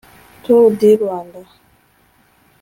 [0.43, 1.41] Tour du Rwanda